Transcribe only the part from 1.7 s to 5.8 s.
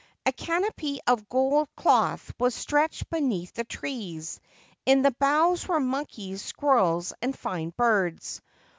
cloth was stretched beneath the trees. In the boughs were